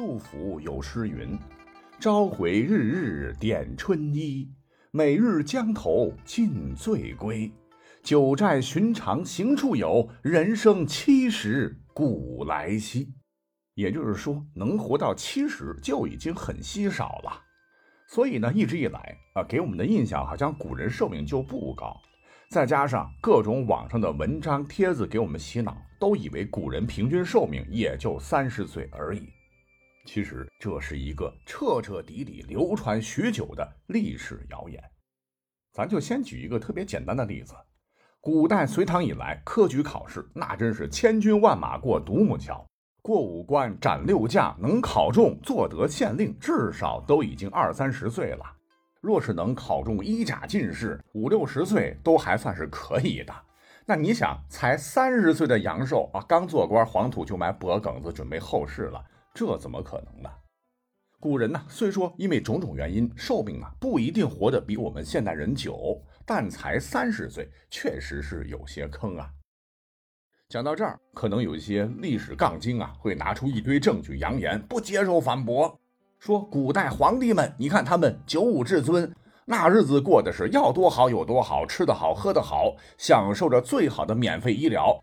[0.00, 1.38] 杜甫有诗云
[2.00, 4.50] ：“朝回日日点春衣，
[4.92, 7.52] 每日江头尽醉归。
[8.02, 13.12] 九寨寻常行处有，人生七十古来稀。”
[13.76, 17.42] 也就是说，能活到七十就已经很稀少了。
[18.08, 21.94] 所以呢，一直以来啊，给我们的印象好像古人寿命就不高。
[22.48, 29.28] 再加上各种网上的文章帖子给我们洗脑，都以为古人平均寿命也就三十岁而已。
[30.06, 34.82] 其实这是一个彻彻底底流传许久的历史谣言。
[35.72, 37.54] 咱就先举一个特别简单的例子：
[38.20, 42.66] 古代隋唐以来，科举考试那真是千军万马过独木桥，
[43.02, 48.44] 过五关斩六将，能考中做得县令，至少都已经二三十岁了。
[49.00, 53.32] 若是能考中一甲进士，五六十岁都还算是可以的。
[53.86, 59.02] 那你想，才三十岁的杨寿啊，刚做官，黄土就埋脖梗子，准备后事了。
[59.32, 60.30] 这怎么可能呢？
[61.18, 69.30] 古人呢，虽说因为种种原因，寿命啊不一定活得比我们现代人久，但才三十岁，确实是有些坑啊。
[70.48, 75.78] 讲到这儿，可能有一些历史杠精啊，会拿出一堆证据扬言不接受反驳，
[76.18, 84.98] 说古代皇帝们，你看他们九五至尊，那日子过的是要多好有多好，吃得好喝得好，享受着最好的免费医疗，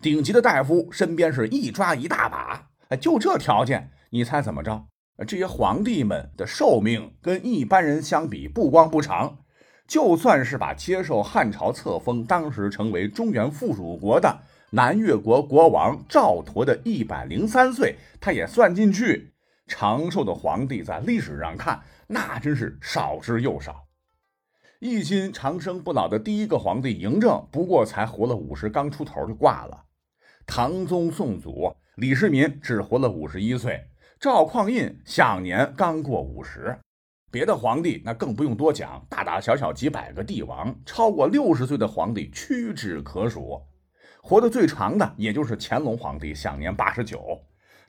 [0.00, 2.67] 顶级的大夫身边是一抓一大把。
[2.88, 4.86] 哎，就这条件，你猜怎么着？
[5.26, 9.40] 这些皇帝们的寿命跟一般人相比，不光不长，
[9.86, 19.34] 就算是把接受汉朝册封、当时成为中原附属国的南越国国王赵佗的一百零三岁，他也算进去。
[19.66, 23.84] 长寿的皇帝在历史上看，那真是少之又少。
[24.78, 29.84] 一心长生不老的第一个皇帝嬴政，不过才活了五十刚出头就挂了。
[30.46, 31.76] 唐宗宋祖。
[31.98, 33.84] 李世民只活了五十一岁，
[34.20, 36.78] 赵匡胤享年刚过五十，
[37.28, 43.60] 别的皇帝那更不用多讲，大大小小几百个帝王，超过六十岁的皇帝屈指可数。
[44.22, 47.18] 活得最长的也就是乾隆皇帝，享年八十九；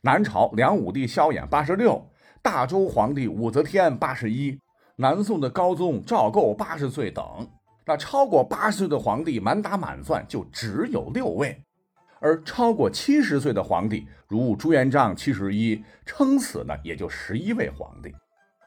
[0.02, 2.10] 南朝梁武帝萧衍八十六；
[2.42, 4.58] 大周皇帝武则天八十一；
[4.96, 7.48] 南宋的高宗赵构八十岁等。
[7.86, 11.64] 那超过八十岁的皇帝，满打满算就只有六位。
[12.20, 18.14] 而超过七十岁的皇帝，如朱元璋七十一，撑死呢也就十一位皇帝。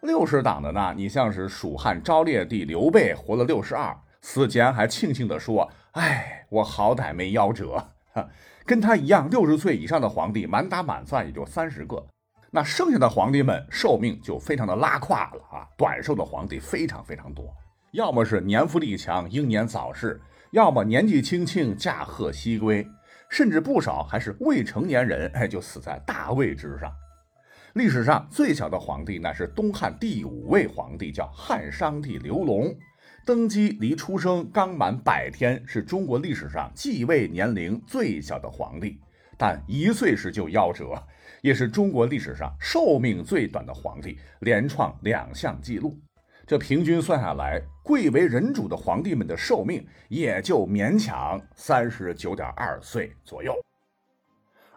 [0.03, 7.77] 六十档的呢，你像是蜀汉昭烈帝刘备，活了六十二，死前还庆幸地说：“哎，我好歹没夭折。”
[8.13, 8.29] 哈，
[8.67, 12.05] 跟他一样六十岁以上的皇帝，满打满算也就三十个。
[12.51, 17.47] 那剩下的皇帝们寿命就非常的拉胯了啊，短寿的皇帝非常非常多，
[17.93, 20.21] 要么是年富力强，英年早逝，
[20.51, 22.87] 要么年纪轻轻驾鹤西归。
[23.33, 26.93] 甚至不少还是未成年人，哎，就死在大位之上。
[27.73, 32.77] 历史上最小的皇帝，那是东汉第五位皇帝，叫汉商帝刘隆，
[33.25, 39.01] 登基离出生刚满百天，是中国历史上继位年龄最小的皇帝，
[39.39, 41.03] 但一岁时就夭折，
[41.41, 45.99] 也是中国历史上寿命最短的皇帝，连创两项纪录。
[46.47, 53.55] 这平均算下来，贵为人主的皇帝们的寿命也就勉强三十九点二岁左右。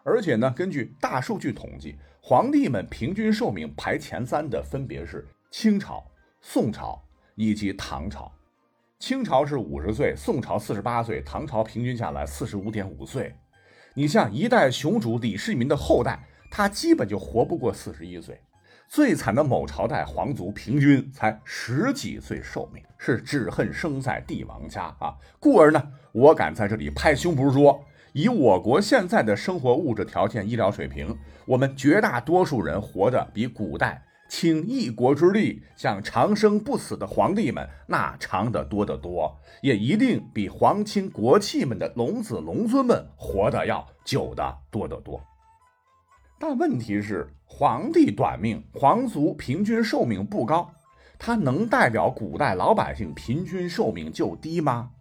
[0.03, 6.05] 而且呢，根据大数据统计，皇帝们平均寿命排前三的分别是清朝、
[6.41, 7.01] 宋朝
[7.33, 8.31] 以及唐朝。
[8.99, 13.35] 清朝是五十岁，宋朝四十八岁，唐朝平均下来四十五点五岁。
[13.93, 16.19] 你像一代雄主李世民的后代，
[16.51, 18.39] 他基本就活不过四十一岁。
[18.87, 25.15] 最惨的某朝代皇族平均才十几岁寿命，是只恨生在帝王家啊！
[25.39, 45.21] 故而呢，我敢在这里拍胸脯说，以我国现在的生活物质条件、医疗水平，我们绝大多数人活得比古代倾一国之力想长生不死的皇帝们那长得多得多，也一定比皇亲国戚们的龙子龙孙们活得要久得多得多。
[46.37, 50.69] 但问题是，皇帝短命，皇族平均寿命不高，
[51.17, 54.91] 他能代表古代老百姓平均寿命就低吗？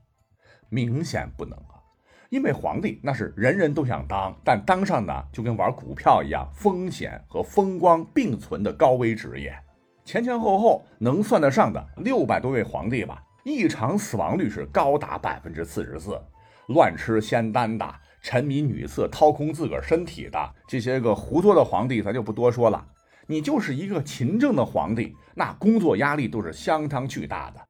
[0.69, 1.83] 明显不能啊！
[2.31, 9.57] 因为皇帝那是人人都想当，但当上呢就跟玩股票一样，风险和风光并存的高危职业。
[10.05, 16.21] 前前后后能算得上的六百多位皇帝吧，异常死亡率是高达百分之四十四，
[16.69, 17.95] 乱吃仙丹的。
[18.25, 22.83] 沉迷女色、掏空自个儿身体的这些个胡作的皇帝，咱就不多说了。
[23.27, 27.61] 你就是一个勤政的皇帝，那工作压力都是相当巨大的。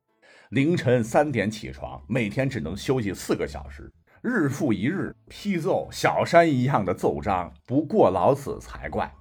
[0.50, 3.92] 凌晨三点起床，每天只能休息四个小时，
[4.22, 9.12] 日复一日批奏小山一样的奏章，不过劳死才怪。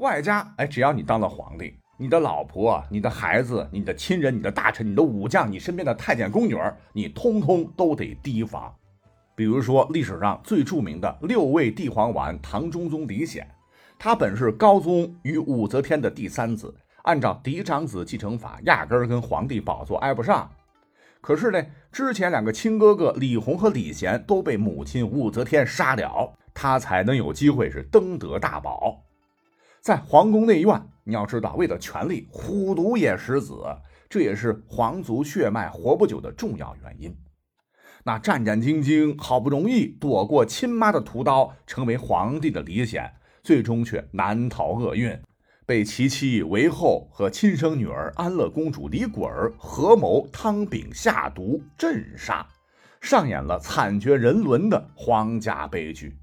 [0.00, 8.74] 外加哎，只要你当了皇帝，你的老婆、你的孩子、你的亲人、你的大臣、你的武将、你身边的太监宫女儿，你通通都得提防。
[9.36, 13.48] 比如说历史上最著名的六位帝皇丸唐中宗李显，
[13.98, 16.72] 他本是高宗与武则天的第三子，
[17.02, 20.48] 按照嫡长子继承法，压根儿跟皇帝宝座挨不上。
[21.20, 29.02] 可是呢，之前两个亲哥哥李弘和李贤都被母亲武则天杀了，他才能有机会是登得大宝。
[29.80, 33.64] 在皇宫内院，你要知道，为了权力，虎毒也食子，
[34.08, 37.16] 这也是皇族血脉活不久的重要原因。
[38.06, 45.18] 那战战兢兢，好不容易躲过亲妈的屠刀，成为皇帝的李显，最终却难逃厄运。
[45.66, 52.46] 被其妻韦后和亲生女儿安乐公主李果儿合谋汤饼下毒镇杀，
[53.00, 56.18] 上演了惨绝人伦的皇家悲剧。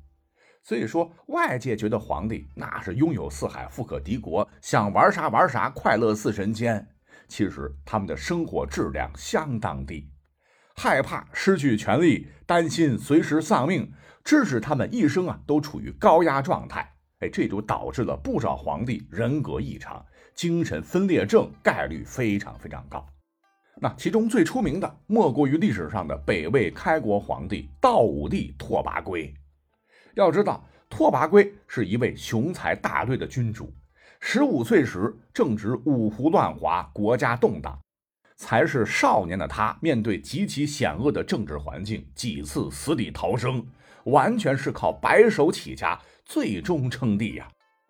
[0.61, 6.87] 所以说，外界觉得皇帝那是拥有四海、富可敌国，想玩啥玩啥，快乐似神仙。
[7.27, 10.07] 其实他们的生活质量相当低，
[10.75, 13.91] 害怕失去权力，担心随时丧命，
[14.23, 16.93] 致使他们一生啊都处于高压状态。
[17.19, 20.03] 哎，这就导致了不少皇帝人格异常，
[20.33, 23.05] 精神分裂症概率非常非常高。
[23.79, 29.33] 那其中最出名的，莫过于历史上的北魏开国皇帝道武帝拓跋圭。
[30.15, 33.73] 要知道，拓跋圭是一位雄才大略的君主，
[34.19, 37.79] 十五岁时正值五胡乱华，国家动荡，
[38.41, 43.63] 才是少年的他，面对极其险恶的政治环境，几次死里逃生，
[44.05, 45.99] 完全是靠白手起家。
[46.25, 47.47] 最终称帝呀！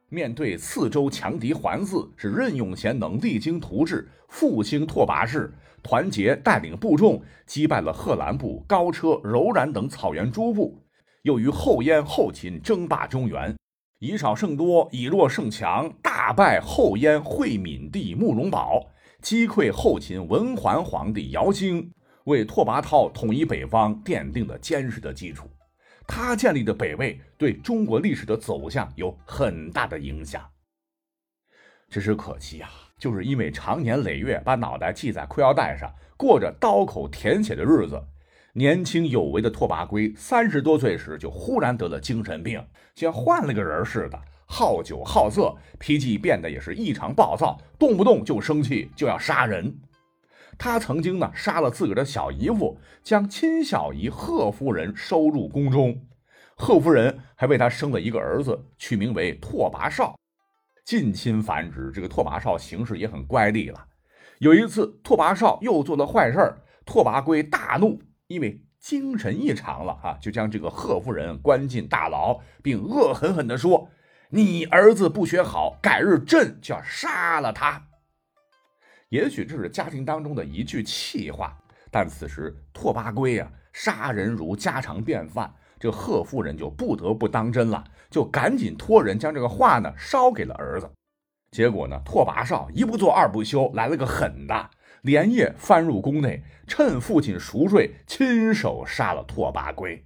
[0.09, 10.83] 面对四周强敌环伺，是任用贤能，励精图治，复兴拓跋氏，团结带领部众，击败了贺兰部、高车、柔然等草原诸部，
[11.21, 13.55] 又于后燕、后秦争霸中原，
[13.99, 18.90] 以少胜多，以弱胜强，大败后燕会敏帝慕容宝，
[19.21, 25.47] 击溃后秦文桓皇帝姚兴，为拓跋焘统一北方奠定了坚实的基础。
[26.07, 30.43] 他建立的北魏对中国历史的走向有很大的影响，
[31.87, 38.03] 只是可惜啊，就是因为长年累月把脑袋系在裤腰带上，过着刀口舔血的日子，
[38.53, 42.65] 年轻有为的拓跋圭三十多岁时就忽然得了精神病，
[42.95, 44.19] 像换了个人似的，
[44.53, 49.79] 好酒好色，脾气变得也是异常暴躁，动不动就生气，就要杀人。
[50.57, 56.05] 他曾经呢杀了自个儿的小姨夫，将亲小姨贺夫人收入宫中。
[56.57, 60.19] 贺夫人还为他生了一个儿子，取名为拓跋绍，
[60.83, 61.89] 近亲繁殖。
[61.93, 63.85] 这个拓跋绍行事也很乖戾了。
[64.39, 73.87] 有一次，拓跋绍又做了坏事，拓跋圭大怒，因为精神异常了啊，就将这个贺夫人关进大牢，并恶狠狠地说
[74.33, 77.87] ：“你儿子不学好，改日朕就要杀了他。”
[79.09, 81.57] 也许这是家庭当中的一句气话，
[81.91, 90.89] 但此时拓跋圭啊，杀人如家常便饭，这贺夫人就不得不当真了，就赶紧托人将这个话呢捎给了儿子。
[91.51, 94.69] 结果呢，拓跋绍一不做二不休，来了个狠的，
[95.01, 100.05] 连夜翻入宫内，趁父亲熟睡，亲手杀了拓跋圭。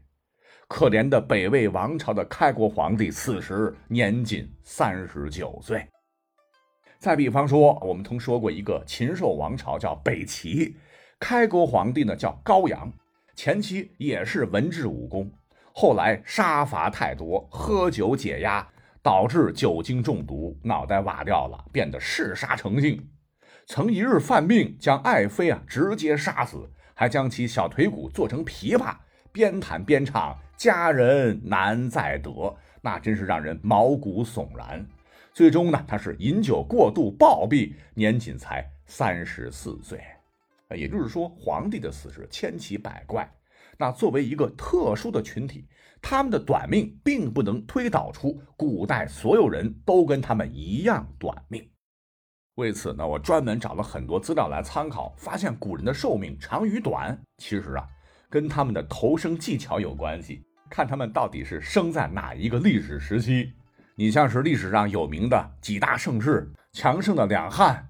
[0.68, 5.88] 可怜的北魏王朝的开国皇帝，此时年仅三十九岁。
[6.98, 10.76] 再比方说，我们曾说过一个禽兽王朝叫北齐，
[11.20, 12.92] 开国皇帝呢叫高阳，
[13.36, 15.32] 前期也是文治武功，
[15.72, 18.68] 后来杀伐太多，喝酒解压，
[19.04, 23.08] 导致酒精中毒，脑袋瓦掉了，变得嗜杀成性。
[23.68, 28.96] 曾一日犯病，将爱妃啊直接杀死，还将其小腿骨做成琵琶，
[29.36, 32.32] 边弹边唱：“佳人难再得。”
[32.82, 34.88] 那真是让人毛骨悚然。
[35.34, 40.02] 最终呢，他是饮酒过度暴毙，年仅才三十四岁。
[40.74, 43.30] 也就是说，皇帝的死是千奇百怪。
[43.78, 45.68] 那作为一个特殊的群体，
[46.02, 51.70] 他们的短命并不能推导出古代所有人都跟他们一样短命。
[52.56, 57.86] 为此呢，我专门找了很多资料来参考，发现古人的寿命长与短，其实啊，
[58.36, 63.54] 跟他们的投生技巧有关系，看他们到底是生在哪一个历史时期。
[63.96, 67.88] 你像是历史上有名的几大盛世，强盛的两汉，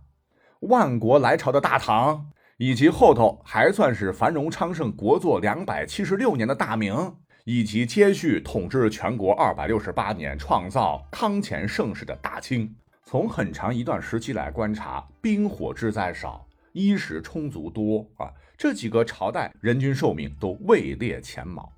[0.59, 12.71] 万国来朝的大唐，以及后头还算是繁荣昌盛、国祚两百七十六年的大明，以及接续统治全国二百六十八年、创造康乾盛世的大清。
[13.03, 21.71] 从很长一段时期来观察，兵火之灾少，衣食充足多啊，这几个朝代人均寿命都位列前茅。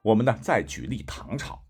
[0.00, 1.60] 我们呢再举例唐朝。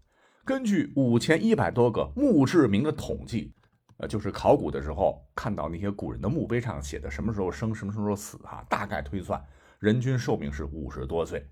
[0.45, 3.53] 根据五千一百多个墓志铭的统计，
[3.97, 9.45] 呃，就是考古的时候看到那些古人的墓碑上写的什么时候生，什么时候死啊，大概推算
[9.81, 11.45] 人均寿命是五十多岁。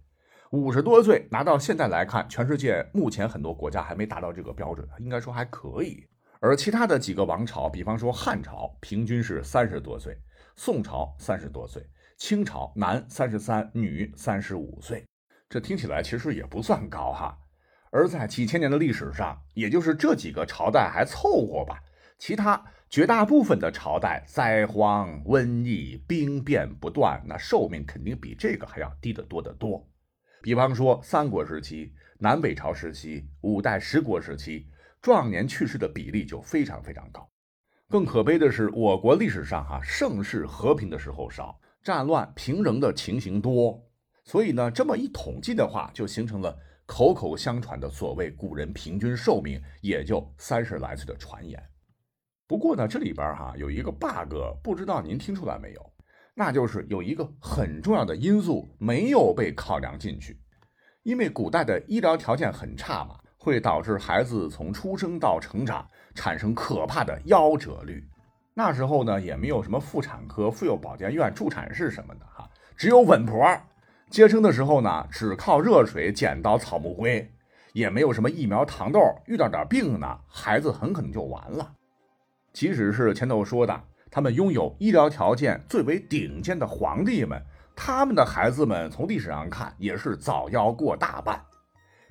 [0.53, 6.07] 五十多岁拿到现在来看，全世界目前很多国家还没达到这个标准，应该说还可以。
[6.39, 10.15] 而其他的几个王朝，比方说汉朝，平均是三十多岁；
[10.57, 11.83] 宋朝三十多岁；
[12.17, 15.05] 清朝男三十三，女三十五岁。
[15.49, 17.39] 这听起来其实也不算高哈。
[17.91, 21.83] 而在几千年的历史上，也就是这几个朝代还凑合吧，
[22.19, 29.87] 其他绝大部分的朝代灾荒、瘟疫、兵变不断，那寿命肯定比这个还要低得多得多。
[30.43, 34.67] 比方说三国时期、南北朝时期、五代十国时期，
[35.03, 37.31] 壮年去世的比例就非常非常高。
[37.89, 43.81] 更可悲的是，我国历史上哈盛世和平的时候少，战乱平仍的情形多，
[44.25, 46.57] 所以呢，这么一统计的话，就形成了。
[46.89, 51.61] 口口相传的所谓古人平均寿命也就三十来岁的传言，
[52.47, 55.93] 不过呢，这里边哈有一个 bug，不知道您听出来没有？
[56.33, 60.39] 那就是有一个很重要的因素没有被考量进去，
[61.03, 68.05] 因为古代的医疗条件很差嘛，会导致孩子从出生到成长产生可怕的夭折率。
[68.53, 73.47] 那时候呢，也没有什么妇产科、妇幼保健院、助产士什么的哈，只有稳婆。
[74.11, 77.31] 接生的时候呢，只靠热水、剪刀、草木灰，
[77.73, 78.99] 也没有什么疫苗、糖豆。
[79.27, 81.71] 遇到点病呢，孩子很可能就完了。
[82.53, 87.41] 即使是前头说的，他们拥有医疗条件最为顶尖的皇帝们，
[87.77, 91.41] 他们的孩子们从历史上看也是早夭过大半。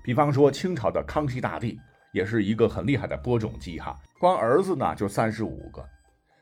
[0.05, 1.79] 比方说清朝的康熙大帝，
[2.13, 5.83] 也是一个很厉害的播种机哈，光儿子呢就三十五个。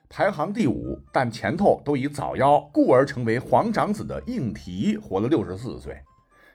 [0.10, 5.98] 排行第五，但前头都已早夭，故而成为皇长子的应提活了六十四岁。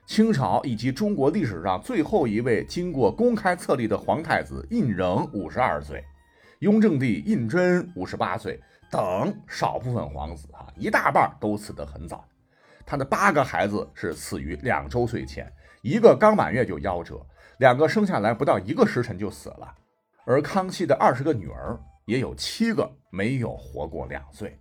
[0.05, 6.03] 清朝以及中国历史上最后一位经过公开册立的皇太子胤禛五十二岁，
[6.59, 8.61] 雍正帝胤禛五十八岁
[8.91, 12.23] 等少部分皇子啊，一大半都死得很早。
[12.85, 17.25] 他的八个孩子是死于两周岁前，一个刚满月就夭折，
[17.59, 19.73] 两个生下来不到一个时辰就死了。
[20.25, 21.79] 而康熙的二十个女儿。
[22.05, 24.59] 也有七个没有活过两岁，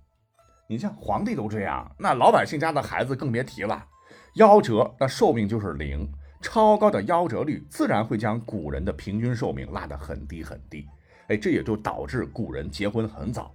[0.68, 3.82] 你像皇帝都这样，那老百姓家的孩子更别提了。
[4.34, 6.06] 夭折，那寿命就是零，
[6.42, 10.86] 超高的夭折率自然会将古人的平均寿命拉得很低很低。
[11.28, 13.50] 哎，这也就导致古人结婚很早。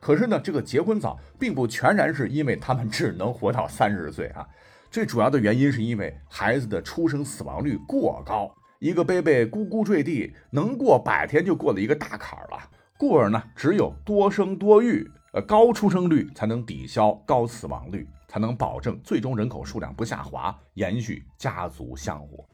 [0.00, 4.46] 可是呢，这个结婚早并不全然是因为他们只能活到三十岁啊，
[4.90, 12.58] 最主要的原因是因为孩子的出生死亡率过高，一个 baby 咕咕坠地，能过百天就过了一个大坎儿了。
[12.98, 22.44] 故而呢，只有多生多育，呃，高出生率才能抵消高死亡率，才能保证最终人口数量不下滑，延续家族香火。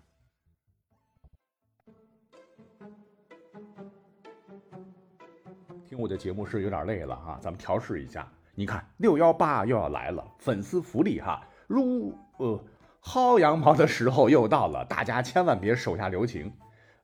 [5.89, 8.31] 听我的节目是有点累了哈，咱们调试一下。
[8.55, 12.59] 你看六幺八又要来了，粉丝福利哈，如呃
[13.03, 16.53] 薅羊毛的时候又到了，大家千万别手下留情。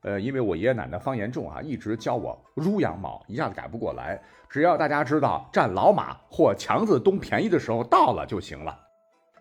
[0.01, 4.21] 呃，因为我爷爷奶奶方言重啊，一直教我撸羊毛，一下子改不过来。
[4.49, 8.77] 只要大家知道占老马或强子东便宜的时候到了就行了。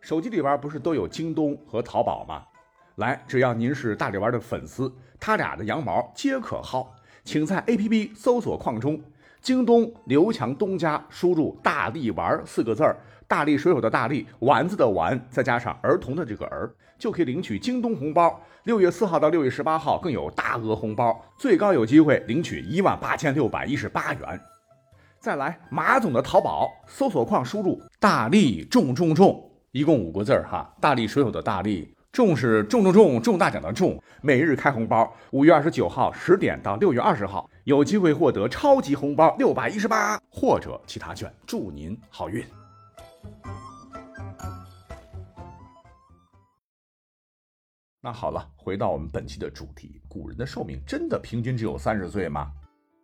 [0.01, 2.45] 手机里边不是都有京东和淘宝吗？
[2.97, 6.87] 来，只要您是大力丸的粉丝，他俩的羊毛皆可薅。
[7.25, 9.01] 请在 APP 搜索框中，
[9.43, 12.97] 京东刘强东家输入“大力丸”四个字儿。
[13.27, 18.41] 大力水手的大力丸子的丸，再加上儿童的这个儿，就可以领取京东红包。
[18.65, 24.41] 六月四号到六月十八号更有大额红包，最高有机会领取一万八千六百一十八元。
[25.19, 30.73] 再来，马总的淘宝搜索框输入“大力重重重”，一共五个字儿哈。
[30.81, 35.11] 大力水手的大力中是中中中中大奖的中，每日开红包。
[35.31, 42.45] 五月二十九号十点到六月二十号有机会获得超级红包六百一十八或者其他券，祝您好运。
[47.99, 52.53] 那好了，回到我们本期的主题，古人的寿命真的平均只有三十岁吗？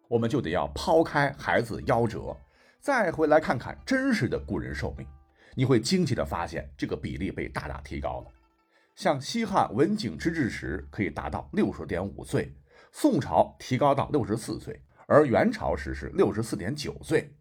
[0.07, 2.37] 我们就得要抛开孩子夭折，
[2.79, 5.07] 再回来看看真实的古人寿命，
[5.55, 8.33] 你会惊奇的发现这个比例被大大提高了。
[8.99, 12.53] 像西汉文景之治时可以达到六十点五岁，
[12.91, 17.33] 宋朝提高到六十四岁，而元朝时是六十四点九岁，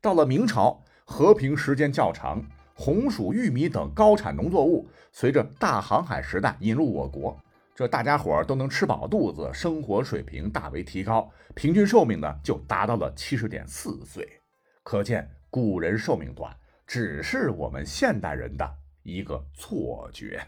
[0.00, 2.42] 到了明朝和平时间较长。
[2.72, 7.38] 红薯、玉米等高产农作物随着大航海时代引入我国，
[7.74, 14.26] 这大家伙都能吃饱肚子，生活水平大为提高，平均寿命呢就达到了七十点四岁。
[14.82, 18.66] 可见古人寿命短，只是我们现代人的
[19.02, 20.40] 一个错觉。